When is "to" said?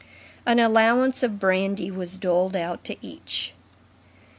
2.85-2.95